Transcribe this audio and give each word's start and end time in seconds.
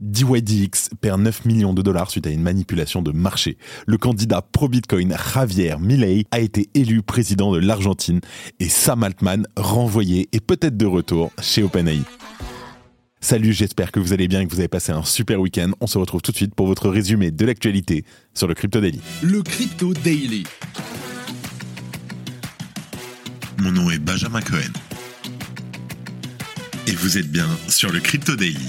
DYDX 0.00 0.90
perd 1.00 1.20
9 1.20 1.44
millions 1.44 1.74
de 1.74 1.82
dollars 1.82 2.10
suite 2.10 2.26
à 2.26 2.30
une 2.30 2.42
manipulation 2.42 3.02
de 3.02 3.10
marché. 3.10 3.58
Le 3.86 3.98
candidat 3.98 4.42
pro-Bitcoin 4.42 5.16
Javier 5.34 5.76
Milei 5.80 6.24
a 6.30 6.38
été 6.38 6.68
élu 6.74 7.02
président 7.02 7.52
de 7.52 7.58
l'Argentine 7.58 8.20
et 8.60 8.68
Sam 8.68 9.02
Altman 9.02 9.46
renvoyé 9.56 10.28
et 10.32 10.40
peut-être 10.40 10.76
de 10.76 10.86
retour 10.86 11.32
chez 11.40 11.62
OpenAI. 11.62 12.02
Salut, 13.20 13.52
j'espère 13.52 13.90
que 13.90 13.98
vous 13.98 14.12
allez 14.12 14.28
bien 14.28 14.40
et 14.40 14.46
que 14.46 14.52
vous 14.52 14.60
avez 14.60 14.68
passé 14.68 14.92
un 14.92 15.02
super 15.02 15.40
week-end. 15.40 15.72
On 15.80 15.88
se 15.88 15.98
retrouve 15.98 16.22
tout 16.22 16.30
de 16.30 16.36
suite 16.36 16.54
pour 16.54 16.68
votre 16.68 16.88
résumé 16.88 17.32
de 17.32 17.44
l'actualité 17.44 18.04
sur 18.34 18.46
le 18.46 18.54
Crypto 18.54 18.80
Daily. 18.80 19.00
Le 19.22 19.42
Crypto 19.42 19.92
Daily. 19.92 20.44
Mon 23.60 23.72
nom 23.72 23.90
est 23.90 23.98
Benjamin 23.98 24.40
Cohen. 24.40 24.72
Et 26.86 26.92
vous 26.92 27.18
êtes 27.18 27.30
bien 27.30 27.48
sur 27.66 27.92
le 27.92 27.98
Crypto 27.98 28.36
Daily 28.36 28.68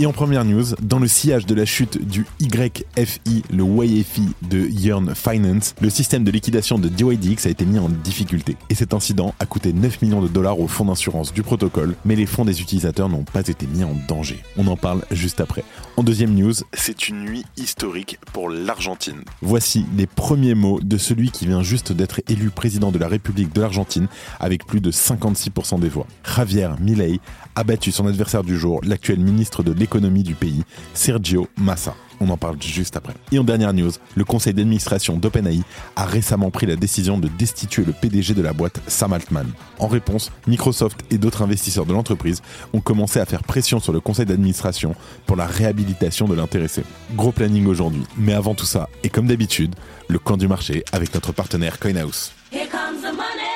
Et 0.00 0.06
en 0.06 0.12
première 0.12 0.46
news, 0.46 0.64
dans 0.80 0.98
le 0.98 1.06
sillage 1.06 1.44
de 1.44 1.54
la 1.54 1.66
chute 1.66 2.02
du 2.02 2.24
YFI, 2.40 3.42
le 3.50 3.84
YFI 3.84 4.30
de 4.40 4.66
Yearn 4.66 5.14
Finance, 5.14 5.74
le 5.78 5.90
système 5.90 6.24
de 6.24 6.30
liquidation 6.30 6.78
de 6.78 6.88
DYDX 6.88 7.44
a 7.44 7.50
été 7.50 7.66
mis 7.66 7.78
en 7.78 7.90
difficulté. 7.90 8.56
Et 8.70 8.74
cet 8.74 8.94
incident 8.94 9.34
a 9.40 9.44
coûté 9.44 9.74
9 9.74 10.00
millions 10.00 10.22
de 10.22 10.28
dollars 10.28 10.58
au 10.58 10.68
fonds 10.68 10.86
d'assurance 10.86 11.34
du 11.34 11.42
protocole, 11.42 11.96
mais 12.06 12.16
les 12.16 12.24
fonds 12.24 12.46
des 12.46 12.62
utilisateurs 12.62 13.10
n'ont 13.10 13.24
pas 13.24 13.46
été 13.46 13.66
mis 13.66 13.84
en 13.84 13.92
danger. 14.08 14.42
On 14.56 14.68
en 14.68 14.76
parle 14.78 15.02
juste 15.10 15.38
après. 15.38 15.64
En 15.98 16.02
deuxième 16.02 16.34
news, 16.34 16.54
c'est 16.72 17.10
une 17.10 17.22
nuit 17.22 17.44
historique 17.58 18.18
pour 18.32 18.48
l'Argentine. 18.48 19.20
Voici 19.42 19.84
les 19.98 20.06
premiers 20.06 20.54
mots 20.54 20.80
de 20.80 20.96
celui 20.96 21.30
qui 21.30 21.44
vient 21.46 21.62
juste 21.62 21.92
d'être 21.92 22.22
élu 22.26 22.48
président 22.48 22.90
de 22.90 22.98
la 22.98 23.06
République 23.06 23.54
de 23.54 23.60
l'Argentine 23.60 24.08
avec 24.38 24.64
plus 24.64 24.80
de 24.80 24.90
56% 24.90 25.78
des 25.78 25.90
voix. 25.90 26.06
Javier 26.24 26.70
Milei 26.80 27.20
a 27.54 27.64
battu 27.64 27.92
son 27.92 28.06
adversaire 28.06 28.44
du 28.44 28.56
jour, 28.56 28.80
l'actuel 28.82 29.18
ministre 29.18 29.62
de 29.62 29.72
l'économie 29.72 29.89
du 29.98 30.34
pays, 30.34 30.62
Sergio 30.94 31.48
Massa. 31.56 31.94
On 32.20 32.28
en 32.28 32.36
parle 32.36 32.60
juste 32.60 32.96
après. 32.96 33.14
Et 33.32 33.38
en 33.38 33.44
dernière 33.44 33.72
news, 33.72 33.90
le 34.14 34.24
conseil 34.24 34.52
d'administration 34.52 35.16
d'OpenAI 35.16 35.62
a 35.96 36.04
récemment 36.04 36.50
pris 36.50 36.66
la 36.66 36.76
décision 36.76 37.18
de 37.18 37.28
destituer 37.28 37.84
le 37.84 37.92
PDG 37.92 38.34
de 38.34 38.42
la 38.42 38.52
boîte, 38.52 38.80
Sam 38.86 39.14
Altman. 39.14 39.46
En 39.78 39.88
réponse, 39.88 40.30
Microsoft 40.46 41.00
et 41.10 41.16
d'autres 41.16 41.42
investisseurs 41.42 41.86
de 41.86 41.94
l'entreprise 41.94 42.42
ont 42.74 42.80
commencé 42.80 43.20
à 43.20 43.24
faire 43.24 43.42
pression 43.42 43.80
sur 43.80 43.92
le 43.92 44.00
conseil 44.00 44.26
d'administration 44.26 44.94
pour 45.26 45.36
la 45.36 45.46
réhabilitation 45.46 46.28
de 46.28 46.34
l'intéressé. 46.34 46.82
Gros 47.16 47.32
planning 47.32 47.66
aujourd'hui. 47.66 48.02
Mais 48.18 48.34
avant 48.34 48.54
tout 48.54 48.66
ça, 48.66 48.88
et 49.02 49.08
comme 49.08 49.26
d'habitude, 49.26 49.74
le 50.08 50.18
camp 50.18 50.36
du 50.36 50.46
marché 50.46 50.84
avec 50.92 51.14
notre 51.14 51.32
partenaire 51.32 51.78
CoinHouse. 51.78 52.32
Here 52.52 52.68
comes 52.68 53.00
the 53.00 53.14
money. 53.14 53.50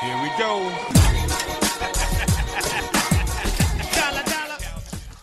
Here 0.00 0.16
we 0.22 0.30
go. 0.38 1.07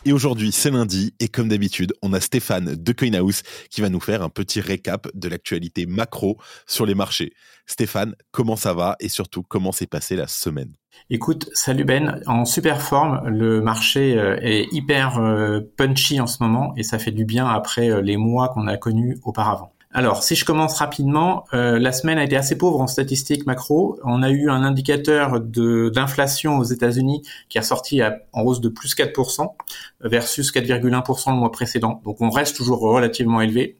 Et 0.07 0.13
aujourd'hui, 0.13 0.51
c'est 0.51 0.69
lundi, 0.69 1.15
et 1.19 1.27
comme 1.27 1.49
d'habitude, 1.49 1.91
on 2.03 2.13
a 2.13 2.19
Stéphane 2.19 2.75
de 2.75 2.91
Coinhouse 2.91 3.41
qui 3.71 3.81
va 3.81 3.89
nous 3.89 3.99
faire 3.99 4.21
un 4.21 4.29
petit 4.29 4.61
récap 4.61 5.07
de 5.15 5.27
l'actualité 5.27 5.87
macro 5.87 6.37
sur 6.67 6.85
les 6.85 6.93
marchés. 6.93 7.33
Stéphane, 7.65 8.13
comment 8.29 8.55
ça 8.55 8.75
va 8.75 8.97
et 8.99 9.09
surtout 9.09 9.41
comment 9.41 9.71
s'est 9.71 9.87
passée 9.87 10.15
la 10.15 10.27
semaine? 10.27 10.71
Écoute, 11.09 11.49
salut 11.53 11.85
Ben, 11.85 12.21
en 12.27 12.45
super 12.45 12.83
forme, 12.83 13.27
le 13.27 13.61
marché 13.61 14.15
euh, 14.15 14.37
est 14.43 14.67
hyper 14.71 15.17
euh, 15.17 15.61
punchy 15.75 16.21
en 16.21 16.27
ce 16.27 16.43
moment 16.43 16.73
et 16.77 16.83
ça 16.83 16.99
fait 16.99 17.11
du 17.11 17.25
bien 17.25 17.47
après 17.47 17.89
euh, 17.89 18.01
les 18.01 18.17
mois 18.17 18.49
qu'on 18.49 18.67
a 18.67 18.77
connus 18.77 19.17
auparavant. 19.23 19.74
Alors, 19.97 20.23
si 20.23 20.35
je 20.35 20.43
commence 20.43 20.77
rapidement, 20.77 21.45
euh, 21.53 21.79
la 21.79 21.93
semaine 21.93 22.17
a 22.17 22.25
été 22.25 22.35
assez 22.35 22.57
pauvre 22.57 22.81
en 22.81 22.87
statistiques 22.87 23.45
macro. 23.45 23.97
On 24.03 24.23
a 24.23 24.29
eu 24.29 24.49
un 24.49 24.61
indicateur 24.61 25.39
d'inflation 25.39 26.57
aux 26.57 26.65
États-Unis 26.65 27.23
qui 27.47 27.59
est 27.59 27.61
sorti 27.61 28.01
en 28.33 28.41
hausse 28.41 28.59
de 28.59 28.67
plus 28.67 28.93
4% 28.93 29.53
versus 30.01 30.51
4,1% 30.51 31.31
le 31.31 31.37
mois 31.37 31.49
précédent. 31.49 32.01
Donc, 32.03 32.19
on 32.19 32.29
reste 32.29 32.57
toujours 32.57 32.81
relativement 32.81 33.39
élevé. 33.39 33.77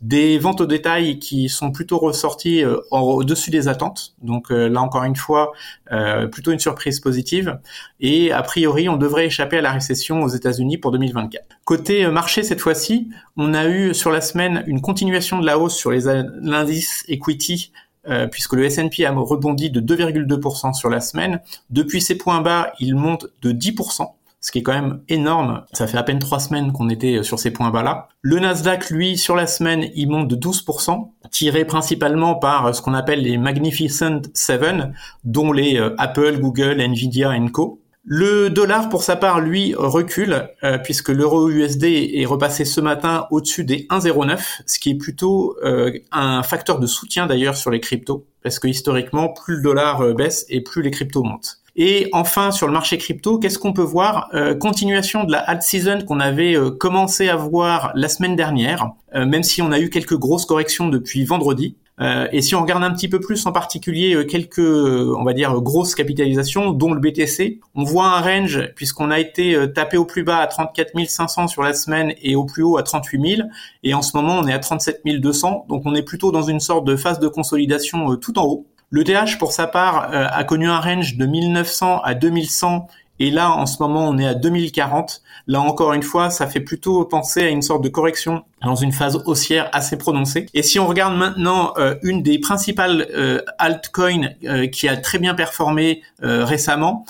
Des 0.00 0.38
ventes 0.38 0.62
au 0.62 0.66
détail 0.66 1.18
qui 1.18 1.50
sont 1.50 1.70
plutôt 1.70 1.98
ressorties 1.98 2.64
euh, 2.64 2.78
au-dessus 2.90 3.50
des 3.50 3.68
attentes. 3.68 4.14
Donc, 4.22 4.50
euh, 4.50 4.70
là 4.70 4.80
encore 4.80 5.04
une 5.04 5.16
fois, 5.16 5.52
plutôt 6.32 6.50
une 6.50 6.58
surprise 6.60 6.98
positive. 6.98 7.58
Et 8.00 8.32
a 8.32 8.42
priori, 8.42 8.88
on 8.88 8.96
devrait 8.96 9.26
échapper 9.26 9.58
à 9.58 9.62
la 9.62 9.72
récession 9.72 10.22
aux 10.22 10.28
États-Unis 10.28 10.78
pour 10.78 10.92
2024. 10.92 11.57
Côté 11.68 12.06
marché 12.06 12.44
cette 12.44 12.62
fois-ci, 12.62 13.10
on 13.36 13.52
a 13.52 13.68
eu 13.68 13.92
sur 13.92 14.10
la 14.10 14.22
semaine 14.22 14.64
une 14.66 14.80
continuation 14.80 15.38
de 15.38 15.44
la 15.44 15.58
hausse 15.58 15.76
sur 15.76 15.90
l'indice 15.90 17.04
equity 17.08 17.72
euh, 18.08 18.26
puisque 18.26 18.54
le 18.54 18.64
S&P 18.64 19.04
a 19.04 19.12
rebondi 19.12 19.70
de 19.70 19.82
2,2% 19.82 20.72
sur 20.72 20.88
la 20.88 21.02
semaine. 21.02 21.42
Depuis 21.68 22.00
ses 22.00 22.16
points 22.16 22.40
bas, 22.40 22.72
il 22.80 22.94
monte 22.94 23.26
de 23.42 23.52
10%, 23.52 24.06
ce 24.40 24.50
qui 24.50 24.60
est 24.60 24.62
quand 24.62 24.72
même 24.72 25.02
énorme. 25.10 25.62
Ça 25.74 25.86
fait 25.86 25.98
à 25.98 26.02
peine 26.02 26.20
trois 26.20 26.40
semaines 26.40 26.72
qu'on 26.72 26.88
était 26.88 27.22
sur 27.22 27.38
ces 27.38 27.50
points 27.50 27.68
bas-là. 27.68 28.08
Le 28.22 28.38
Nasdaq, 28.38 28.88
lui, 28.88 29.18
sur 29.18 29.36
la 29.36 29.46
semaine, 29.46 29.90
il 29.94 30.08
monte 30.08 30.28
de 30.28 30.36
12%, 30.36 31.10
tiré 31.30 31.66
principalement 31.66 32.36
par 32.36 32.74
ce 32.74 32.80
qu'on 32.80 32.94
appelle 32.94 33.20
les 33.20 33.36
Magnificent 33.36 34.22
Seven, 34.32 34.94
dont 35.24 35.52
les 35.52 35.78
euh, 35.78 35.94
Apple, 35.98 36.38
Google, 36.40 36.80
Nvidia 36.80 37.36
et 37.36 37.50
Co. 37.50 37.82
Le 38.04 38.48
dollar, 38.48 38.88
pour 38.88 39.02
sa 39.02 39.16
part, 39.16 39.40
lui, 39.40 39.74
recule, 39.76 40.48
euh, 40.64 40.78
puisque 40.78 41.10
l'euro 41.10 41.50
USD 41.50 41.84
est 42.14 42.24
repassé 42.24 42.64
ce 42.64 42.80
matin 42.80 43.26
au-dessus 43.30 43.64
des 43.64 43.86
1,09, 43.90 44.62
ce 44.66 44.78
qui 44.78 44.90
est 44.90 44.94
plutôt 44.94 45.56
euh, 45.62 45.92
un 46.10 46.42
facteur 46.42 46.78
de 46.78 46.86
soutien 46.86 47.26
d'ailleurs 47.26 47.56
sur 47.56 47.70
les 47.70 47.80
cryptos, 47.80 48.26
parce 48.42 48.58
que 48.58 48.66
historiquement, 48.66 49.28
plus 49.28 49.56
le 49.56 49.62
dollar 49.62 50.00
euh, 50.00 50.14
baisse 50.14 50.46
et 50.48 50.62
plus 50.62 50.80
les 50.80 50.90
cryptos 50.90 51.22
montent. 51.22 51.58
Et 51.76 52.08
enfin, 52.12 52.50
sur 52.50 52.66
le 52.66 52.72
marché 52.72 52.98
crypto, 52.98 53.38
qu'est-ce 53.38 53.58
qu'on 53.58 53.72
peut 53.72 53.82
voir? 53.82 54.30
Continuation 54.58 55.22
de 55.22 55.30
la 55.30 55.38
alt 55.38 55.62
season 55.62 56.00
qu'on 56.04 56.18
avait 56.18 56.56
commencé 56.76 57.28
à 57.28 57.36
voir 57.36 57.92
la 57.94 58.08
semaine 58.08 58.34
dernière, 58.34 58.90
même 59.14 59.44
si 59.44 59.62
on 59.62 59.70
a 59.70 59.78
eu 59.78 59.88
quelques 59.88 60.16
grosses 60.16 60.44
corrections 60.44 60.88
depuis 60.88 61.24
vendredi. 61.24 61.76
Euh, 62.00 62.28
et 62.30 62.42
si 62.42 62.54
on 62.54 62.62
regarde 62.62 62.84
un 62.84 62.92
petit 62.92 63.08
peu 63.08 63.18
plus 63.18 63.44
en 63.46 63.52
particulier 63.52 64.14
euh, 64.14 64.24
quelques, 64.24 64.58
on 64.58 65.24
va 65.24 65.32
dire, 65.32 65.60
grosses 65.60 65.94
capitalisations, 65.94 66.70
dont 66.70 66.92
le 66.92 67.00
BTC, 67.00 67.60
on 67.74 67.84
voit 67.84 68.06
un 68.06 68.20
range 68.20 68.68
puisqu'on 68.76 69.10
a 69.10 69.18
été 69.18 69.54
euh, 69.54 69.66
tapé 69.66 69.96
au 69.96 70.04
plus 70.04 70.22
bas 70.22 70.38
à 70.38 70.46
34 70.46 70.92
500 71.06 71.48
sur 71.48 71.62
la 71.62 71.74
semaine 71.74 72.14
et 72.22 72.36
au 72.36 72.44
plus 72.44 72.62
haut 72.62 72.78
à 72.78 72.82
38 72.82 73.36
000. 73.36 73.48
Et 73.82 73.94
en 73.94 74.02
ce 74.02 74.16
moment, 74.16 74.38
on 74.38 74.46
est 74.46 74.52
à 74.52 74.58
37 74.58 75.02
200. 75.04 75.66
Donc 75.68 75.82
on 75.86 75.94
est 75.94 76.02
plutôt 76.02 76.30
dans 76.30 76.42
une 76.42 76.60
sorte 76.60 76.84
de 76.84 76.96
phase 76.96 77.18
de 77.18 77.28
consolidation 77.28 78.16
tout 78.16 78.38
en 78.38 78.44
haut. 78.44 78.66
Le 78.90 79.04
TH, 79.04 79.38
pour 79.38 79.52
sa 79.52 79.66
part, 79.66 80.08
a 80.10 80.44
connu 80.44 80.66
un 80.66 80.80
range 80.80 81.18
de 81.18 81.26
1900 81.26 82.00
à 82.02 82.14
2100 82.14 82.86
et 83.18 83.30
là, 83.30 83.50
en 83.50 83.66
ce 83.66 83.82
moment, 83.82 84.08
on 84.08 84.18
est 84.18 84.26
à 84.26 84.34
2040. 84.34 85.22
Là, 85.46 85.60
encore 85.60 85.92
une 85.92 86.02
fois, 86.02 86.30
ça 86.30 86.46
fait 86.46 86.60
plutôt 86.60 87.04
penser 87.04 87.42
à 87.42 87.48
une 87.48 87.62
sorte 87.62 87.82
de 87.82 87.88
correction 87.88 88.44
dans 88.62 88.76
une 88.76 88.92
phase 88.92 89.22
haussière 89.26 89.68
assez 89.72 89.96
prononcée. 89.96 90.46
Et 90.54 90.62
si 90.62 90.78
on 90.78 90.86
regarde 90.86 91.16
maintenant 91.16 91.72
euh, 91.78 91.94
une 92.02 92.22
des 92.22 92.38
principales 92.38 93.06
euh, 93.14 93.40
altcoins 93.58 94.30
euh, 94.44 94.66
qui 94.66 94.88
a 94.88 94.96
très 94.96 95.18
bien 95.18 95.34
performé 95.34 96.02
récemment, 96.20 97.04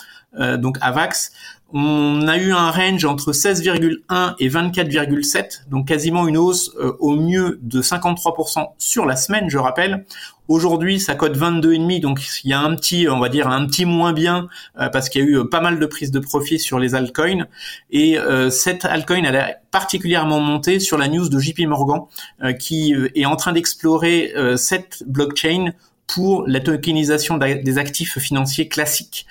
donc 0.59 0.77
Avax, 0.83 1.33
on 1.73 2.27
a 2.29 2.39
eu 2.39 2.53
un 2.53 2.71
range 2.71 3.05
entre 3.05 3.33
16,1 3.33 4.35
et 4.39 4.49
24,7, 4.49 5.69
donc 5.69 5.87
quasiment 5.87 6.27
une 6.27 6.39
hausse 6.39 6.73
euh, 6.81 6.97
au 6.99 7.15
mieux 7.17 7.59
de 7.63 7.83
53% 7.83 8.69
sur 8.79 9.05
la 9.05 9.17
semaine, 9.17 9.51
je 9.51 9.59
rappelle. 9.59 10.07
Aujourd'hui, 10.49 10.99
ça 10.99 11.15
cote 11.15 11.37
22,5, 11.37 12.01
donc 12.01 12.21
il 12.43 12.51
y 12.51 12.53
a 12.55 12.61
un 12.61 12.75
petit, 12.75 13.07
on 13.09 13.19
va 13.19 13.29
dire 13.29 13.49
un 13.49 13.67
petit 13.67 13.85
moins 13.85 14.13
bien 14.13 14.49
euh, 14.81 14.89
parce 14.89 15.11
qu'il 15.11 15.21
y 15.21 15.25
a 15.25 15.29
eu 15.29 15.39
euh, 15.39 15.45
pas 15.45 15.61
mal 15.61 15.79
de 15.79 15.87
prises 15.87 16.11
de 16.11 16.19
profit 16.19 16.59
sur 16.59 16.79
les 16.79 16.95
altcoins. 16.95 17.47
Et 17.91 18.17
cette 18.51 18.85
altcoin, 18.85 19.25
elle 19.25 19.37
a 19.37 19.57
particulièrement 19.71 20.41
monté 20.41 20.81
sur 20.81 20.97
la 20.99 21.09
news 21.09 21.29
de 21.29 21.39
JP 21.39 21.61
Morgan 21.67 22.01
qui 22.59 22.95
est 23.15 23.27
en 23.27 23.37
train 23.37 23.53
d'explorer 23.53 24.33
cette 24.57 25.03
blockchain 25.07 25.73
pour 26.07 26.47
la 26.47 26.61
tokenisation 26.61 27.39
des 27.39 27.79
actifs 27.79 28.19
financiers 28.19 28.69
classiques, 28.69 29.27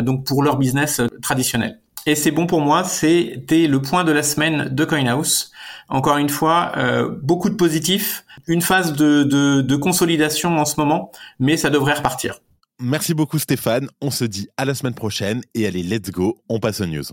donc 0.00 0.24
pour 0.24 0.42
leur 0.42 0.56
business 0.56 1.00
traditionnel. 1.20 1.78
Et 2.04 2.16
c'est 2.16 2.32
bon 2.32 2.46
pour 2.46 2.60
moi, 2.60 2.82
c'était 2.82 3.68
le 3.68 3.80
point 3.80 4.02
de 4.02 4.10
la 4.10 4.24
semaine 4.24 4.68
de 4.70 4.84
CoinHouse. 4.84 5.51
Encore 5.92 6.16
une 6.16 6.30
fois, 6.30 6.72
euh, 6.78 7.14
beaucoup 7.22 7.50
de 7.50 7.54
positifs, 7.54 8.24
une 8.46 8.62
phase 8.62 8.94
de, 8.94 9.24
de, 9.24 9.76
consolidation 9.76 10.56
en 10.56 10.64
ce 10.64 10.80
moment, 10.80 11.12
mais 11.38 11.58
ça 11.58 11.68
devrait 11.68 11.92
repartir. 11.92 12.40
Merci 12.80 13.12
beaucoup 13.12 13.38
Stéphane, 13.38 13.88
on 14.00 14.10
se 14.10 14.24
dit 14.24 14.48
à 14.56 14.64
la 14.64 14.74
semaine 14.74 14.94
prochaine 14.94 15.42
et 15.54 15.66
allez, 15.66 15.82
let's 15.82 16.10
go, 16.10 16.38
on 16.48 16.60
passe 16.60 16.80
aux 16.80 16.86
news. 16.86 17.04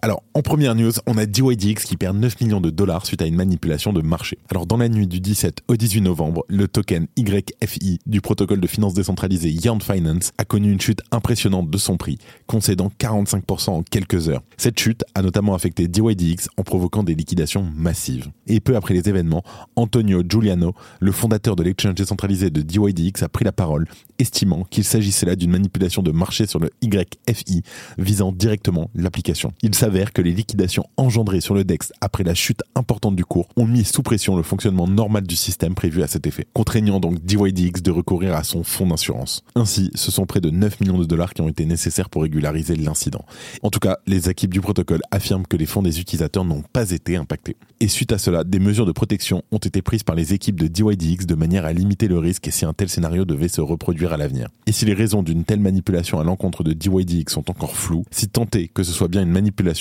Alors, 0.00 0.22
en 0.32 0.42
première 0.42 0.76
news, 0.76 0.92
on 1.08 1.18
a 1.18 1.26
DYDX 1.26 1.84
qui 1.84 1.96
perd 1.96 2.16
9 2.16 2.40
millions 2.40 2.60
de 2.60 2.70
dollars 2.70 3.04
suite 3.04 3.20
à 3.20 3.26
une 3.26 3.34
manipulation 3.34 3.92
de 3.92 4.00
marché. 4.00 4.38
Alors, 4.48 4.64
dans 4.64 4.76
la 4.76 4.88
nuit 4.88 5.08
du 5.08 5.18
17 5.18 5.62
au 5.66 5.74
18 5.74 6.02
novembre, 6.02 6.44
le 6.46 6.68
token 6.68 7.08
YFI 7.16 7.98
du 8.06 8.20
protocole 8.20 8.60
de 8.60 8.66
finance 8.68 8.94
décentralisé 8.94 9.50
Yarn 9.50 9.80
Finance 9.80 10.30
a 10.38 10.44
connu 10.44 10.70
une 10.70 10.80
chute 10.80 11.02
impressionnante 11.10 11.68
de 11.68 11.78
son 11.78 11.96
prix, 11.96 12.18
concédant 12.46 12.92
45% 13.00 13.70
en 13.70 13.82
quelques 13.82 14.28
heures. 14.28 14.42
Cette 14.56 14.78
chute 14.78 15.04
a 15.16 15.22
notamment 15.22 15.56
affecté 15.56 15.88
DYDX 15.88 16.48
en 16.56 16.62
provoquant 16.62 17.02
des 17.02 17.16
liquidations 17.16 17.68
massives. 17.74 18.30
Et 18.46 18.60
peu 18.60 18.76
après 18.76 18.94
les 18.94 19.08
événements, 19.08 19.42
Antonio 19.74 20.22
Giuliano, 20.22 20.74
le 21.00 21.10
fondateur 21.10 21.56
de 21.56 21.64
l'exchange 21.64 21.94
décentralisé 21.94 22.50
de 22.50 22.62
DYDX, 22.62 23.24
a 23.24 23.28
pris 23.28 23.44
la 23.44 23.52
parole, 23.52 23.88
estimant 24.20 24.62
qu'il 24.62 24.84
s'agissait 24.84 25.26
là 25.26 25.34
d'une 25.34 25.50
manipulation 25.50 26.02
de 26.02 26.12
marché 26.12 26.46
sur 26.46 26.60
le 26.60 26.70
YFI 26.82 27.62
visant 27.98 28.30
directement 28.30 28.92
l'application. 28.94 29.52
Il 29.62 29.74
s'avère 29.88 30.12
que 30.12 30.20
les 30.20 30.32
liquidations 30.32 30.84
engendrées 30.98 31.40
sur 31.40 31.54
le 31.54 31.64
DEX 31.64 31.94
après 32.02 32.22
la 32.22 32.34
chute 32.34 32.60
importante 32.74 33.16
du 33.16 33.24
cours 33.24 33.48
ont 33.56 33.64
mis 33.64 33.84
sous 33.84 34.02
pression 34.02 34.36
le 34.36 34.42
fonctionnement 34.42 34.86
normal 34.86 35.26
du 35.26 35.34
système 35.34 35.74
prévu 35.74 36.02
à 36.02 36.06
cet 36.06 36.26
effet, 36.26 36.46
contraignant 36.52 37.00
donc 37.00 37.24
DYDX 37.24 37.80
de 37.80 37.90
recourir 37.90 38.34
à 38.34 38.44
son 38.44 38.64
fonds 38.64 38.86
d'assurance. 38.86 39.42
Ainsi, 39.54 39.90
ce 39.94 40.10
sont 40.10 40.26
près 40.26 40.42
de 40.42 40.50
9 40.50 40.82
millions 40.82 40.98
de 40.98 41.06
dollars 41.06 41.32
qui 41.32 41.40
ont 41.40 41.48
été 41.48 41.64
nécessaires 41.64 42.10
pour 42.10 42.20
régulariser 42.20 42.76
l'incident. 42.76 43.24
En 43.62 43.70
tout 43.70 43.78
cas, 43.78 43.96
les 44.06 44.28
équipes 44.28 44.52
du 44.52 44.60
protocole 44.60 45.00
affirment 45.10 45.46
que 45.46 45.56
les 45.56 45.64
fonds 45.64 45.80
des 45.80 46.00
utilisateurs 46.00 46.44
n'ont 46.44 46.64
pas 46.70 46.90
été 46.90 47.16
impactés. 47.16 47.56
Et 47.80 47.88
suite 47.88 48.12
à 48.12 48.18
cela, 48.18 48.44
des 48.44 48.58
mesures 48.58 48.84
de 48.84 48.92
protection 48.92 49.42
ont 49.52 49.58
été 49.58 49.80
prises 49.80 50.02
par 50.02 50.16
les 50.16 50.34
équipes 50.34 50.60
de 50.60 50.66
DYDX 50.66 51.24
de 51.24 51.34
manière 51.34 51.64
à 51.64 51.72
limiter 51.72 52.08
le 52.08 52.18
risque 52.18 52.48
si 52.50 52.66
un 52.66 52.74
tel 52.74 52.90
scénario 52.90 53.24
devait 53.24 53.48
se 53.48 53.62
reproduire 53.62 54.12
à 54.12 54.18
l'avenir. 54.18 54.48
Et 54.66 54.72
si 54.72 54.84
les 54.84 54.94
raisons 54.94 55.22
d'une 55.22 55.44
telle 55.44 55.60
manipulation 55.60 56.20
à 56.20 56.24
l'encontre 56.24 56.62
de 56.62 56.74
DYDX 56.74 57.32
sont 57.32 57.50
encore 57.50 57.74
floues, 57.74 58.04
si 58.10 58.28
tant 58.28 58.46
est 58.54 58.68
que 58.68 58.82
ce 58.82 58.92
soit 58.92 59.08
bien 59.08 59.22
une 59.22 59.30
manipulation, 59.30 59.77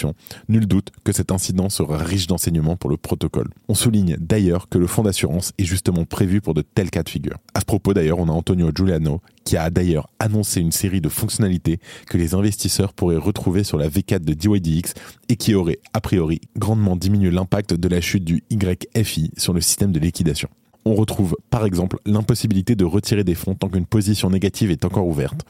nul 0.49 0.67
doute 0.67 0.91
que 1.03 1.11
cet 1.11 1.31
incident 1.31 1.69
sera 1.69 1.97
riche 1.97 2.27
d'enseignements 2.27 2.75
pour 2.75 2.89
le 2.89 2.97
protocole. 2.97 3.49
On 3.67 3.75
souligne 3.75 4.17
d'ailleurs 4.19 4.69
que 4.69 4.77
le 4.77 4.87
fonds 4.87 5.03
d'assurance 5.03 5.53
est 5.57 5.63
justement 5.63 6.05
prévu 6.05 6.41
pour 6.41 6.53
de 6.53 6.61
tels 6.61 6.89
cas 6.89 7.03
de 7.03 7.09
figure. 7.09 7.37
À 7.53 7.61
ce 7.61 7.65
propos 7.65 7.93
d'ailleurs, 7.93 8.19
on 8.19 8.27
a 8.27 8.31
Antonio 8.31 8.71
Giuliano 8.73 9.21
qui 9.43 9.55
a 9.55 9.69
d'ailleurs 9.69 10.09
annoncé 10.19 10.59
une 10.59 10.73
série 10.73 10.99
de 10.99 11.09
fonctionnalités 11.09 11.79
que 12.07 12.17
les 12.17 12.33
investisseurs 12.33 12.93
pourraient 12.93 13.15
retrouver 13.15 13.63
sur 13.63 13.77
la 13.77 13.87
V4 13.87 14.19
de 14.19 14.33
DYDX 14.33 14.93
et 15.29 15.37
qui 15.37 15.53
auraient 15.53 15.79
a 15.93 16.01
priori 16.01 16.41
grandement 16.57 16.95
diminué 16.95 17.31
l'impact 17.31 17.73
de 17.73 17.87
la 17.87 18.01
chute 18.01 18.25
du 18.25 18.43
YFI 18.49 19.31
sur 19.37 19.53
le 19.53 19.61
système 19.61 19.91
de 19.91 19.99
liquidation 19.99 20.49
on 20.87 20.95
retrouve 20.95 21.35
par 21.49 21.65
exemple 21.65 21.97
l'impossibilité 22.05 22.75
de 22.75 22.85
retirer 22.85 23.23
des 23.23 23.35
fonds 23.35 23.55
tant 23.55 23.69
qu'une 23.69 23.85
position 23.85 24.29
négative 24.29 24.71
est 24.71 24.85
encore 24.85 25.07
ouverte. 25.07 25.41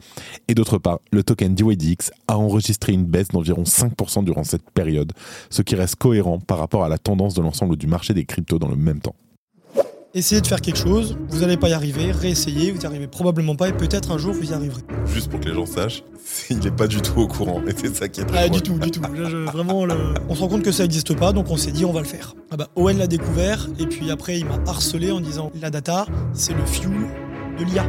Et 0.48 0.54
d'autre 0.54 0.78
part, 0.78 1.00
le 1.12 1.22
token 1.22 1.54
DYDX 1.54 2.10
a 2.26 2.36
enregistré 2.38 2.92
une 2.92 3.04
baisse 3.04 3.28
d'environ 3.28 3.62
5% 3.62 4.24
durant 4.24 4.44
cette 4.44 4.70
période, 4.70 5.12
ce 5.50 5.62
qui 5.62 5.76
reste 5.76 5.96
cohérent 5.96 6.38
par 6.40 6.58
rapport 6.58 6.84
à 6.84 6.88
la 6.88 6.98
tendance 6.98 7.34
de 7.34 7.42
l'ensemble 7.42 7.76
du 7.76 7.86
marché 7.86 8.14
des 8.14 8.24
cryptos 8.24 8.58
dans 8.58 8.68
le 8.68 8.76
même 8.76 9.00
temps 9.00 9.14
essayez 10.14 10.40
de 10.40 10.46
faire 10.46 10.60
quelque 10.60 10.78
chose, 10.78 11.16
vous 11.28 11.40
n'allez 11.40 11.56
pas 11.56 11.68
y 11.68 11.72
arriver, 11.72 12.12
réessayez, 12.12 12.70
vous 12.72 12.78
n'y 12.78 12.86
arrivez 12.86 13.06
probablement 13.06 13.56
pas 13.56 13.68
et 13.68 13.72
peut-être 13.72 14.10
un 14.10 14.18
jour 14.18 14.32
vous 14.32 14.50
y 14.50 14.54
arriverez. 14.54 14.82
Juste 15.06 15.30
pour 15.30 15.40
que 15.40 15.48
les 15.48 15.54
gens 15.54 15.66
sachent, 15.66 16.02
il 16.50 16.58
n'est 16.58 16.70
pas 16.70 16.86
du 16.86 17.00
tout 17.00 17.20
au 17.20 17.28
courant 17.28 17.62
et 17.66 17.72
c'est 17.76 17.94
ça 17.94 18.08
qui 18.08 18.20
est 18.20 18.24
très 18.24 18.38
ah, 18.38 18.48
Du 18.48 18.62
tout, 18.62 18.78
du 18.78 18.90
tout. 18.90 19.02
vraiment, 19.02 19.86
on 20.28 20.34
se 20.34 20.40
rend 20.40 20.48
compte 20.48 20.62
que 20.62 20.72
ça 20.72 20.84
n'existe 20.84 21.14
pas 21.16 21.32
donc 21.32 21.50
on 21.50 21.56
s'est 21.56 21.72
dit 21.72 21.84
on 21.84 21.92
va 21.92 22.00
le 22.00 22.06
faire. 22.06 22.34
Ah 22.50 22.56
bah, 22.56 22.68
Owen 22.76 22.98
l'a 22.98 23.06
découvert 23.06 23.68
et 23.78 23.86
puis 23.86 24.10
après 24.10 24.38
il 24.38 24.46
m'a 24.46 24.58
harcelé 24.66 25.10
en 25.10 25.20
disant 25.20 25.52
la 25.60 25.70
data 25.70 26.06
c'est 26.32 26.54
le 26.54 26.64
fuel 26.64 26.92
de 27.58 27.64
l'IA. 27.64 27.84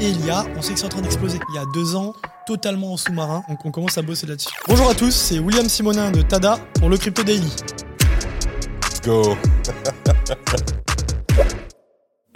Et 0.00 0.12
l'IA, 0.12 0.44
on 0.56 0.62
sait 0.62 0.74
que 0.74 0.78
c'est 0.80 0.86
en 0.86 0.90
train 0.90 1.00
d'exploser. 1.00 1.38
Il 1.50 1.54
y 1.54 1.58
a 1.58 1.64
deux 1.72 1.96
ans, 1.96 2.14
totalement 2.46 2.92
en 2.92 2.96
sous-marin, 2.96 3.42
donc 3.48 3.64
on 3.64 3.70
commence 3.70 3.96
à 3.96 4.02
bosser 4.02 4.26
là-dessus. 4.26 4.50
Bonjour 4.68 4.90
à 4.90 4.94
tous, 4.94 5.12
c'est 5.12 5.38
William 5.38 5.68
Simonin 5.68 6.10
de 6.10 6.22
Tada 6.22 6.58
pour 6.74 6.88
le 6.88 6.98
Crypto 6.98 7.22
Daily. 7.22 7.50
Let's 8.82 9.00
go 9.02 9.36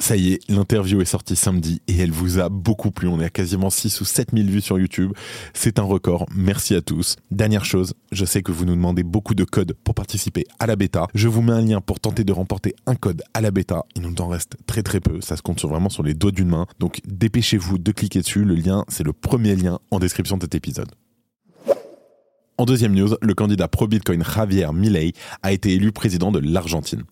Ça 0.01 0.17
y 0.17 0.33
est, 0.33 0.49
l'interview 0.49 1.01
est 1.01 1.05
sortie 1.05 1.35
samedi 1.35 1.83
et 1.89 1.97
elle 1.97 2.13
vous 2.13 2.39
a 2.39 2.49
beaucoup 2.49 2.93
plu. 2.93 3.09
On 3.09 3.21
est 3.21 3.25
à 3.25 3.31
quasiment 3.31 3.69
6 3.69 4.01
ou 4.01 4.05
7 4.05 4.29
000 4.33 4.47
vues 4.47 4.61
sur 4.61 4.79
YouTube. 4.79 5.13
C'est 5.55 5.81
un 5.81 5.83
record. 5.83 6.27
Merci 6.37 6.77
à 6.77 6.81
tous. 6.81 7.17
Dernière 7.33 7.65
chose, 7.65 7.95
je 8.13 8.25
sais 8.25 8.43
que 8.43 8.53
vous 8.53 8.65
nous 8.65 8.77
demandez 8.77 9.03
beaucoup 9.03 9.35
de 9.35 9.43
codes 9.43 9.75
pour 9.83 9.97
participer 9.97 10.45
à 10.61 10.67
la 10.67 10.77
bêta. 10.77 11.09
Je 11.15 11.27
vous 11.27 11.43
mets 11.43 11.53
un 11.53 11.63
lien 11.63 11.81
pour 11.81 11.99
tenter 11.99 12.23
de 12.23 12.33
remporter 12.33 12.77
un 12.87 12.95
code 12.95 13.25
à 13.35 13.41
la 13.41 13.51
bêta. 13.51 13.85
Il 13.97 14.03
nous 14.03 14.15
en 14.21 14.29
reste 14.29 14.57
très 14.67 14.85
très 14.85 15.01
peu. 15.01 15.21
Ça 15.21 15.37
se 15.37 15.43
compte 15.43 15.61
vraiment 15.65 15.91
sur 15.91 16.05
les 16.05 16.15
doigts 16.15 16.31
d'une 16.31 16.49
main. 16.49 16.67
Donc 16.79 17.01
dépêchez-vous 17.05 17.79
de 17.79 17.91
cliquer 17.91 18.21
dessus. 18.21 18.45
Le 18.45 18.55
lien, 18.55 18.85
c'est 18.87 19.05
le 19.05 19.13
premier 19.13 19.57
lien 19.57 19.81
en 19.91 19.99
description 19.99 20.37
de 20.37 20.43
cet 20.43 20.55
épisode. 20.55 20.93
En 22.61 22.65
deuxième 22.65 22.93
news, 22.93 23.15
le 23.23 23.35
candidat 23.35 23.69
pro-Bitcoin 23.69 24.25
Javier 24.25 24.67
Milei 24.75 25.13
a 25.45 25.53
été 25.53 25.75
élu 25.75 25.93
président 25.93 26.33
de 26.33 26.41
l'Argentine. 26.41 27.05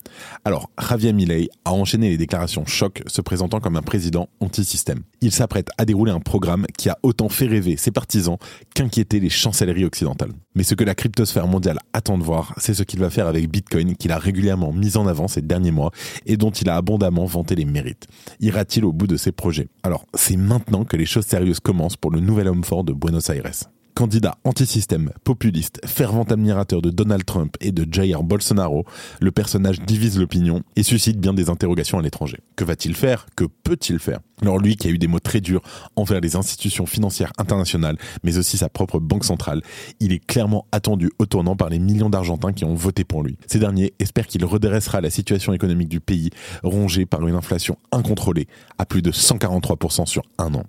Alors, 0.43 0.69
Javier 0.77 1.13
Milei 1.13 1.47
a 1.63 1.71
enchaîné 1.71 2.09
les 2.09 2.17
déclarations 2.17 2.65
choc 2.65 3.01
se 3.07 3.21
présentant 3.21 3.61
comme 3.61 3.77
un 3.77 3.81
président 3.81 4.27
anti-système. 4.41 5.03
Il 5.21 5.31
s'apprête 5.31 5.69
à 5.77 5.85
dérouler 5.85 6.11
un 6.11 6.19
programme 6.19 6.65
qui 6.77 6.89
a 6.89 6.97
autant 7.01 7.29
fait 7.29 7.47
rêver 7.47 7.77
ses 7.77 7.91
partisans 7.91 8.35
qu'inquiéter 8.75 9.21
les 9.21 9.29
chancelleries 9.29 9.85
occidentales. 9.85 10.33
Mais 10.53 10.63
ce 10.63 10.75
que 10.75 10.83
la 10.83 10.95
cryptosphère 10.95 11.47
mondiale 11.47 11.79
attend 11.93 12.17
de 12.17 12.23
voir, 12.23 12.53
c'est 12.57 12.73
ce 12.73 12.83
qu'il 12.83 12.99
va 12.99 13.09
faire 13.09 13.27
avec 13.27 13.49
Bitcoin 13.49 13.95
qu'il 13.95 14.11
a 14.11 14.17
régulièrement 14.17 14.73
mis 14.73 14.97
en 14.97 15.07
avant 15.07 15.29
ces 15.29 15.41
derniers 15.41 15.71
mois 15.71 15.91
et 16.25 16.35
dont 16.35 16.51
il 16.51 16.67
a 16.67 16.75
abondamment 16.75 17.23
vanté 17.23 17.55
les 17.55 17.63
mérites. 17.63 18.07
Ira-t-il 18.41 18.83
au 18.83 18.91
bout 18.91 19.07
de 19.07 19.15
ses 19.15 19.31
projets? 19.31 19.69
Alors, 19.83 20.07
c'est 20.13 20.35
maintenant 20.35 20.83
que 20.83 20.97
les 20.97 21.05
choses 21.05 21.25
sérieuses 21.25 21.61
commencent 21.61 21.95
pour 21.95 22.11
le 22.11 22.19
nouvel 22.19 22.49
homme 22.49 22.65
fort 22.65 22.83
de 22.83 22.91
Buenos 22.91 23.29
Aires. 23.29 23.49
Candidat 23.97 24.37
anti-système, 24.43 25.09
populiste, 25.23 25.81
fervent 25.83 26.21
admirateur 26.21 26.83
de 26.83 26.91
Donald 26.91 27.25
Trump 27.25 27.57
et 27.61 27.71
de 27.71 27.91
Jair 27.91 28.21
Bolsonaro, 28.21 28.85
le 29.19 29.31
personnage 29.31 29.81
divise 29.81 30.19
l'opinion 30.19 30.61
et 30.75 30.83
suscite 30.83 31.19
bien 31.19 31.33
des 31.33 31.49
interrogations 31.49 31.97
à 31.97 32.03
l'étranger. 32.03 32.37
Que 32.55 32.63
va-t-il 32.63 32.95
faire? 32.95 33.25
Que 33.35 33.45
peut-il 33.45 33.97
faire? 33.97 34.19
Alors 34.43 34.59
lui 34.59 34.75
qui 34.75 34.87
a 34.87 34.91
eu 34.91 34.99
des 34.99 35.07
mots 35.07 35.19
très 35.19 35.41
durs 35.41 35.63
envers 35.95 36.21
les 36.21 36.35
institutions 36.35 36.85
financières 36.85 37.33
internationales, 37.39 37.97
mais 38.21 38.37
aussi 38.37 38.59
sa 38.59 38.69
propre 38.69 38.99
banque 38.99 39.25
centrale, 39.25 39.63
il 39.99 40.13
est 40.13 40.23
clairement 40.23 40.67
attendu 40.71 41.09
au 41.17 41.25
tournant 41.25 41.55
par 41.55 41.69
les 41.69 41.79
millions 41.79 42.11
d'Argentins 42.11 42.53
qui 42.53 42.65
ont 42.65 42.75
voté 42.75 43.03
pour 43.03 43.23
lui. 43.23 43.39
Ces 43.47 43.57
derniers 43.57 43.95
espèrent 43.97 44.27
qu'il 44.27 44.45
redressera 44.45 45.01
la 45.01 45.09
situation 45.09 45.53
économique 45.53 45.89
du 45.89 46.01
pays, 46.01 46.29
rongée 46.61 47.07
par 47.07 47.27
une 47.27 47.33
inflation 47.33 47.79
incontrôlée 47.91 48.45
à 48.77 48.85
plus 48.85 49.01
de 49.01 49.11
143% 49.11 50.05
sur 50.05 50.21
un 50.37 50.53
an. 50.53 50.65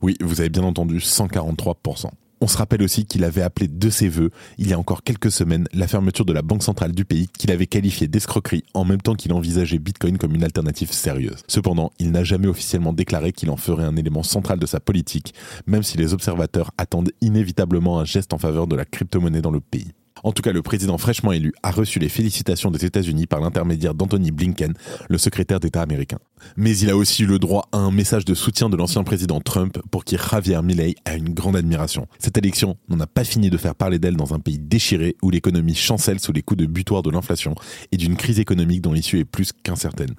Oui, 0.00 0.16
vous 0.22 0.40
avez 0.40 0.48
bien 0.48 0.64
entendu, 0.64 0.96
143%. 0.96 2.06
On 2.40 2.46
se 2.46 2.56
rappelle 2.56 2.82
aussi 2.82 3.04
qu'il 3.04 3.24
avait 3.24 3.42
appelé 3.42 3.66
de 3.66 3.90
ses 3.90 4.08
voeux, 4.08 4.30
il 4.58 4.68
y 4.68 4.72
a 4.72 4.78
encore 4.78 5.02
quelques 5.02 5.30
semaines, 5.30 5.66
la 5.72 5.88
fermeture 5.88 6.24
de 6.24 6.32
la 6.32 6.42
banque 6.42 6.62
centrale 6.62 6.92
du 6.92 7.04
pays 7.04 7.28
qu'il 7.36 7.50
avait 7.50 7.66
qualifiée 7.66 8.06
d'escroquerie 8.06 8.62
en 8.74 8.84
même 8.84 9.00
temps 9.00 9.14
qu'il 9.14 9.32
envisageait 9.32 9.78
Bitcoin 9.78 10.18
comme 10.18 10.34
une 10.34 10.44
alternative 10.44 10.92
sérieuse. 10.92 11.42
Cependant, 11.48 11.92
il 11.98 12.12
n'a 12.12 12.22
jamais 12.22 12.46
officiellement 12.46 12.92
déclaré 12.92 13.32
qu'il 13.32 13.50
en 13.50 13.56
ferait 13.56 13.84
un 13.84 13.96
élément 13.96 14.22
central 14.22 14.58
de 14.58 14.66
sa 14.66 14.78
politique, 14.78 15.34
même 15.66 15.82
si 15.82 15.98
les 15.98 16.14
observateurs 16.14 16.70
attendent 16.78 17.10
inévitablement 17.20 17.98
un 17.98 18.04
geste 18.04 18.32
en 18.32 18.38
faveur 18.38 18.66
de 18.66 18.76
la 18.76 18.84
crypto-monnaie 18.84 19.42
dans 19.42 19.50
le 19.50 19.60
pays. 19.60 19.92
En 20.22 20.32
tout 20.32 20.42
cas, 20.42 20.52
le 20.52 20.62
président 20.62 20.98
fraîchement 20.98 21.32
élu 21.32 21.52
a 21.62 21.70
reçu 21.70 21.98
les 21.98 22.08
félicitations 22.08 22.70
des 22.70 22.84
États-Unis 22.84 23.26
par 23.26 23.40
l'intermédiaire 23.40 23.94
d'Anthony 23.94 24.30
Blinken, 24.30 24.74
le 25.08 25.18
secrétaire 25.18 25.60
d'État 25.60 25.82
américain. 25.82 26.18
Mais 26.56 26.76
il 26.78 26.90
a 26.90 26.96
aussi 26.96 27.24
eu 27.24 27.26
le 27.26 27.38
droit 27.38 27.68
à 27.72 27.78
un 27.78 27.90
message 27.90 28.24
de 28.24 28.34
soutien 28.34 28.68
de 28.68 28.76
l'ancien 28.76 29.02
président 29.04 29.40
Trump 29.40 29.78
pour 29.90 30.04
qui 30.04 30.16
Javier 30.16 30.62
Milei 30.62 30.94
a 31.04 31.14
une 31.14 31.30
grande 31.30 31.56
admiration. 31.56 32.06
Cette 32.18 32.38
élection 32.38 32.76
n'en 32.88 33.00
a 33.00 33.06
pas 33.06 33.24
fini 33.24 33.50
de 33.50 33.56
faire 33.56 33.74
parler 33.74 33.98
d'elle 33.98 34.16
dans 34.16 34.34
un 34.34 34.38
pays 34.38 34.58
déchiré 34.58 35.16
où 35.22 35.30
l'économie 35.30 35.74
chancelle 35.74 36.20
sous 36.20 36.32
les 36.32 36.42
coups 36.42 36.58
de 36.58 36.66
butoir 36.66 37.02
de 37.02 37.10
l'inflation 37.10 37.54
et 37.92 37.96
d'une 37.96 38.16
crise 38.16 38.38
économique 38.38 38.82
dont 38.82 38.92
l'issue 38.92 39.18
est 39.18 39.24
plus 39.24 39.52
qu'incertaine. 39.52 40.14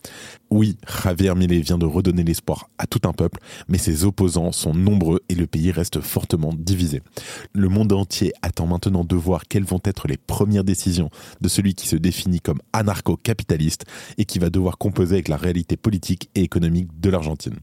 Oui, 0.49 0.77
Javier 1.03 1.35
Milei 1.35 1.61
vient 1.61 1.77
de 1.77 1.85
redonner 1.85 2.23
l'espoir 2.23 2.69
à 2.77 2.87
tout 2.87 3.01
un 3.07 3.13
peuple, 3.13 3.39
mais 3.67 3.77
ses 3.77 4.03
opposants 4.03 4.51
sont 4.51 4.73
nombreux 4.73 5.21
et 5.29 5.35
le 5.35 5.47
pays 5.47 5.71
reste 5.71 6.01
fortement 6.01 6.53
divisé. 6.57 7.01
Le 7.53 7.69
monde 7.69 7.93
entier 7.93 8.33
attend 8.41 8.67
maintenant 8.67 9.03
de 9.03 9.15
voir 9.15 9.43
quelles 9.47 9.63
vont 9.63 9.81
être 9.83 9.88
les 10.07 10.17
premières 10.17 10.63
décisions 10.63 11.09
de 11.41 11.47
celui 11.47 11.73
qui 11.73 11.87
se 11.87 11.95
définit 11.95 12.39
comme 12.39 12.59
anarcho-capitaliste 12.73 13.85
et 14.17 14.25
qui 14.25 14.39
va 14.39 14.49
devoir 14.49 14.77
composer 14.77 15.15
avec 15.15 15.27
la 15.27 15.37
réalité 15.37 15.77
politique 15.77 16.29
et 16.35 16.41
économique 16.41 16.99
de 16.99 17.09
l'Argentine. 17.09 17.55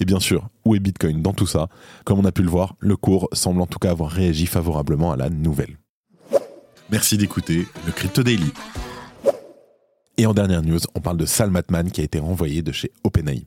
Et 0.00 0.04
bien 0.04 0.20
sûr, 0.20 0.48
où 0.64 0.74
est 0.74 0.80
Bitcoin 0.80 1.22
dans 1.22 1.32
tout 1.32 1.46
ça? 1.46 1.68
Comme 2.04 2.18
on 2.18 2.24
a 2.24 2.32
pu 2.32 2.42
le 2.42 2.50
voir, 2.50 2.76
le 2.78 2.96
cours 2.96 3.28
semble 3.32 3.60
en 3.60 3.66
tout 3.66 3.78
cas 3.78 3.90
avoir 3.90 4.10
réagi 4.10 4.46
favorablement 4.46 5.12
à 5.12 5.16
la 5.16 5.30
nouvelle. 5.30 5.76
Merci 6.90 7.16
d'écouter 7.16 7.66
le 7.84 7.92
Crypto 7.92 8.22
Daily. 8.22 8.52
Et 10.18 10.24
en 10.24 10.32
dernière 10.32 10.62
news, 10.62 10.78
on 10.94 11.00
parle 11.00 11.18
de 11.18 11.26
Sal 11.26 11.50
Matman 11.50 11.90
qui 11.90 12.00
a 12.00 12.04
été 12.04 12.18
renvoyé 12.18 12.62
de 12.62 12.72
chez 12.72 12.90
OpenAI. 13.04 13.44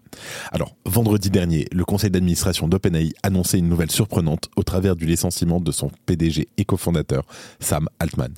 Alors, 0.52 0.76
vendredi 0.86 1.32
dernier, 1.32 1.66
le 1.72 1.84
conseil 1.84 2.12
d'administration 2.12 2.68
d'OpenAI 2.68 3.12
annonçait 3.24 3.58
une 3.58 3.68
nouvelle 3.68 3.90
surprenante 3.90 4.50
au 4.56 4.62
travers 4.62 4.96
du 4.96 5.08
licenciement 5.08 5.60
de 5.60 5.72
son 5.72 5.90
PDG 6.06 6.48
et 6.58 6.66
cofondateur, 6.66 7.26
Sam 7.60 7.90
Altman. 7.98 8.32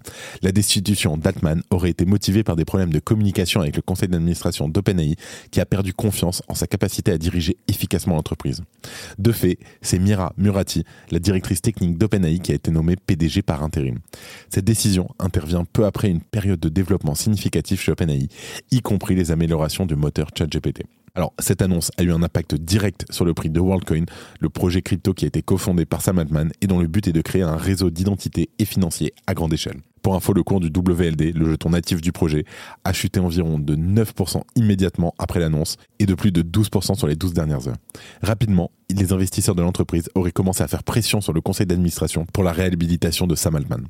La 0.44 0.54
destitution 0.54 1.18
d'Altman 1.18 1.62
aurait 1.72 1.90
été 1.90 2.06
motivée 2.06 2.46
par 2.46 2.56
des 2.56 2.64
problèmes 2.64 2.94
de 2.94 3.00
communication 3.00 3.60
avec 3.60 3.76
le 3.76 3.82
conseil 3.82 4.08
d'administration 4.08 4.70
d'OpenAI 4.70 5.18
qui 5.52 5.60
a 5.60 5.66
perdu 5.66 5.94
confiance 5.94 6.42
en 6.48 6.56
sa 6.56 6.68
capacité 6.68 7.12
à 7.12 7.18
diriger 7.18 7.58
efficacement 7.68 8.16
l'entreprise. 8.16 8.64
De 9.20 9.34
fait, 9.34 9.58
c'est 9.82 10.00
Mira 10.00 10.32
Murati, 10.38 10.86
la 11.10 11.20
directrice 11.20 11.62
technique 11.62 11.98
d'OpenAI, 11.98 12.40
qui 12.40 12.54
a 12.54 12.56
été 12.56 12.72
nommée 12.72 12.96
PDG 12.96 13.42
par 13.42 13.62
intérim. 13.62 14.00
Cette 14.50 14.64
décision 14.64 15.10
intervient 15.20 15.66
peu 15.66 15.86
après 15.86 16.10
une 16.10 16.22
période 16.22 16.62
de 16.62 16.70
développement 16.70 17.14
significatif 17.14 17.82
chez 17.82 17.92
OpenAI 17.92 18.21
y 18.72 18.82
compris 18.82 19.16
les 19.16 19.32
améliorations 19.32 19.86
du 19.86 19.96
moteur 19.96 20.30
ChatGPT. 20.38 20.84
Alors, 21.14 21.34
cette 21.40 21.62
annonce 21.62 21.92
a 21.98 22.04
eu 22.04 22.12
un 22.12 22.24
impact 22.24 22.56
direct 22.56 23.06
sur 23.10 23.26
le 23.26 23.34
prix 23.34 23.50
de 23.50 23.60
WorldCoin, 23.60 24.06
le 24.40 24.50
projet 24.50 24.82
crypto 24.82 25.14
qui 25.14 25.26
a 25.26 25.28
été 25.28 25.42
cofondé 25.42 25.86
par 25.86 26.02
Sam 26.02 26.20
Altman 26.20 26.52
et 26.62 26.68
dont 26.68 26.80
le 26.80 26.88
but 26.88 27.08
est 27.08 27.14
de 27.14 27.22
créer 27.22 27.42
un 27.42 27.58
réseau 27.58 27.90
d'identité 27.90 28.50
et 28.60 28.66
financier 28.66 29.14
à 29.28 29.34
grande 29.34 29.54
échelle. 29.54 29.82
Pour 30.02 30.16
info, 30.16 30.34
le 30.34 30.44
cours 30.44 30.60
du 30.60 30.68
WLD, 30.68 31.34
le 31.36 31.52
jeton 31.52 31.70
natif 31.70 32.02
du 32.02 32.12
projet, 32.12 32.46
a 32.84 32.94
chuté 32.94 33.20
environ 33.20 33.60
de 33.60 33.76
9% 33.76 34.42
immédiatement 34.56 35.14
après 35.20 35.40
l'annonce 35.40 35.78
et 36.00 36.06
de 36.06 36.16
plus 36.16 36.32
de 36.32 36.42
12% 36.42 36.96
sur 36.96 37.08
les 37.08 37.16
12 37.16 37.34
dernières 37.34 37.68
heures. 37.68 37.78
Rapidement, 38.24 38.72
les 38.90 39.14
investisseurs 39.14 39.56
de 39.56 39.62
l'entreprise 39.62 40.10
auraient 40.16 40.32
commencé 40.32 40.64
à 40.64 40.68
faire 40.68 40.84
pression 40.84 41.22
sur 41.22 41.34
le 41.34 41.42
conseil 41.42 41.66
d'administration 41.66 42.26
pour 42.34 42.44
la 42.44 42.52
réhabilitation 42.52 43.28
de 43.28 43.36
Sam 43.36 43.56
Altman. 43.56 43.88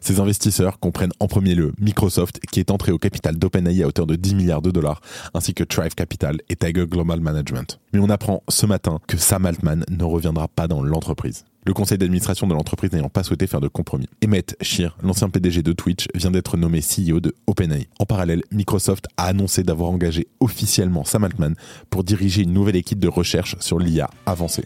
Ces 0.00 0.20
investisseurs 0.20 0.78
comprennent 0.78 1.12
en 1.20 1.28
premier 1.28 1.54
lieu 1.54 1.72
Microsoft 1.78 2.40
qui 2.50 2.60
est 2.60 2.70
entré 2.70 2.92
au 2.92 2.98
capital 2.98 3.38
d'OpenAI 3.38 3.82
à 3.82 3.86
hauteur 3.86 4.06
de 4.06 4.16
10 4.16 4.34
milliards 4.34 4.62
de 4.62 4.70
dollars, 4.70 5.00
ainsi 5.34 5.54
que 5.54 5.64
Thrive 5.64 5.94
Capital 5.94 6.38
et 6.48 6.56
Tiger 6.56 6.86
Global 6.86 7.20
Management. 7.20 7.80
Mais 7.92 8.00
on 8.00 8.10
apprend 8.10 8.42
ce 8.48 8.66
matin 8.66 8.98
que 9.06 9.16
Sam 9.16 9.46
Altman 9.46 9.84
ne 9.88 10.04
reviendra 10.04 10.48
pas 10.48 10.68
dans 10.68 10.82
l'entreprise 10.82 11.44
le 11.64 11.72
conseil 11.72 11.98
d'administration 11.98 12.46
de 12.46 12.54
l'entreprise 12.54 12.92
n'ayant 12.92 13.08
pas 13.08 13.22
souhaité 13.22 13.46
faire 13.46 13.60
de 13.60 13.68
compromis. 13.68 14.08
Emmett 14.24 14.56
Shear, 14.60 14.96
l'ancien 15.02 15.28
PDG 15.28 15.62
de 15.62 15.72
Twitch, 15.72 16.08
vient 16.14 16.30
d'être 16.30 16.56
nommé 16.56 16.80
CEO 16.80 17.20
de 17.20 17.34
OpenAI. 17.46 17.88
En 18.00 18.04
parallèle, 18.04 18.42
Microsoft 18.50 19.06
a 19.16 19.26
annoncé 19.26 19.62
d'avoir 19.62 19.90
engagé 19.90 20.26
officiellement 20.40 21.04
Sam 21.04 21.24
Altman 21.24 21.54
pour 21.90 22.04
diriger 22.04 22.42
une 22.42 22.52
nouvelle 22.52 22.76
équipe 22.76 22.98
de 22.98 23.08
recherche 23.08 23.56
sur 23.60 23.78
l'IA 23.78 24.10
avancée. 24.26 24.64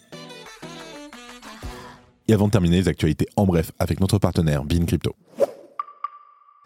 Et 2.28 2.32
avant 2.32 2.46
de 2.46 2.52
terminer 2.52 2.78
les 2.78 2.88
actualités 2.88 3.26
en 3.36 3.46
bref 3.46 3.72
avec 3.78 4.00
notre 4.00 4.18
partenaire 4.18 4.64
Bean 4.64 4.84
Crypto. 4.84 5.14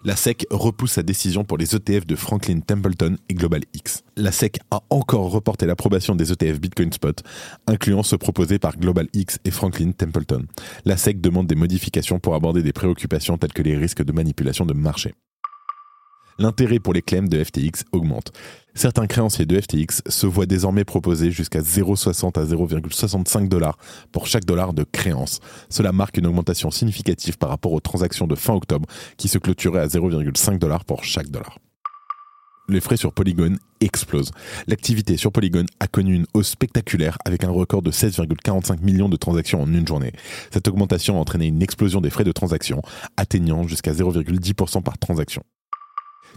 La 0.02 0.16
SEC 0.16 0.46
repousse 0.50 0.92
sa 0.92 1.02
décision 1.02 1.44
pour 1.44 1.58
les 1.58 1.76
ETF 1.76 2.06
de 2.06 2.16
Franklin 2.16 2.60
Templeton 2.60 3.16
et 3.28 3.34
Global 3.34 3.60
X. 3.74 4.02
La 4.16 4.32
SEC 4.32 4.58
a 4.70 4.80
encore 4.88 5.30
reporté 5.30 5.66
l'approbation 5.66 6.14
des 6.14 6.32
ETF 6.32 6.58
Bitcoin 6.58 6.90
Spot, 6.90 7.22
incluant 7.66 8.02
ceux 8.02 8.16
proposés 8.16 8.58
par 8.58 8.78
Global 8.78 9.08
X 9.12 9.38
et 9.44 9.50
Franklin 9.50 9.92
Templeton. 9.92 10.46
La 10.86 10.96
SEC 10.96 11.20
demande 11.20 11.48
des 11.48 11.54
modifications 11.54 12.18
pour 12.18 12.34
aborder 12.34 12.62
des 12.62 12.72
préoccupations 12.72 13.36
telles 13.36 13.52
que 13.52 13.62
les 13.62 13.76
risques 13.76 14.02
de 14.02 14.12
manipulation 14.12 14.64
de 14.64 14.72
marché 14.72 15.12
l'intérêt 16.40 16.78
pour 16.80 16.92
les 16.92 17.02
claims 17.02 17.28
de 17.28 17.42
FTX 17.42 17.84
augmente. 17.92 18.32
Certains 18.74 19.06
créanciers 19.06 19.46
de 19.46 19.60
FTX 19.60 20.02
se 20.06 20.26
voient 20.26 20.46
désormais 20.46 20.84
proposer 20.84 21.30
jusqu'à 21.30 21.60
0,60 21.60 22.38
à 22.38 22.44
0,65 22.44 23.48
dollars 23.48 23.76
pour 24.12 24.26
chaque 24.26 24.44
dollar 24.44 24.72
de 24.72 24.84
créance. 24.84 25.40
Cela 25.68 25.92
marque 25.92 26.16
une 26.16 26.26
augmentation 26.26 26.70
significative 26.70 27.38
par 27.38 27.50
rapport 27.50 27.72
aux 27.72 27.80
transactions 27.80 28.26
de 28.26 28.34
fin 28.34 28.54
octobre 28.54 28.86
qui 29.16 29.28
se 29.28 29.38
clôturaient 29.38 29.80
à 29.80 29.86
0,5 29.86 30.58
dollars 30.58 30.84
pour 30.84 31.04
chaque 31.04 31.28
dollar 31.28 31.58
les 32.70 32.80
frais 32.80 32.96
sur 32.96 33.12
Polygon 33.12 33.56
explosent. 33.80 34.30
L'activité 34.66 35.16
sur 35.16 35.32
Polygon 35.32 35.64
a 35.80 35.86
connu 35.86 36.14
une 36.14 36.26
hausse 36.34 36.50
spectaculaire 36.50 37.18
avec 37.24 37.44
un 37.44 37.50
record 37.50 37.82
de 37.82 37.90
16,45 37.90 38.82
millions 38.82 39.08
de 39.08 39.16
transactions 39.16 39.62
en 39.62 39.72
une 39.72 39.86
journée. 39.86 40.12
Cette 40.50 40.68
augmentation 40.68 41.16
a 41.16 41.20
entraîné 41.20 41.46
une 41.46 41.62
explosion 41.62 42.00
des 42.00 42.10
frais 42.10 42.24
de 42.24 42.32
transaction, 42.32 42.80
atteignant 43.16 43.66
jusqu'à 43.66 43.92
0,10% 43.92 44.82
par 44.82 44.98
transaction. 44.98 45.42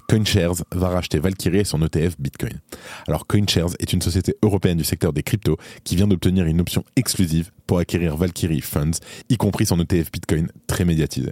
CoinShares 0.10 0.64
va 0.72 0.90
racheter 0.90 1.20
Valkyrie 1.20 1.60
et 1.60 1.64
son 1.64 1.82
ETF 1.82 2.16
Bitcoin. 2.20 2.60
Alors 3.08 3.28
CoinShares 3.28 3.74
est 3.80 3.94
une 3.94 4.02
société 4.02 4.36
européenne 4.42 4.78
du 4.78 4.84
secteur 4.84 5.14
des 5.14 5.24
cryptos 5.24 5.58
qui 5.84 5.96
vient 5.96 6.08
d'obtenir 6.08 6.46
une 6.46 6.62
option 6.62 6.84
exclusive 6.96 7.52
pour 7.68 7.80
acquérir 7.80 8.18
Valkyrie 8.18 8.62
Funds, 8.62 9.00
y 9.30 9.38
compris 9.38 9.66
son 9.66 9.80
ETF 9.80 10.12
Bitcoin 10.12 10.48
très 10.68 10.86
médiatisé. 10.86 11.32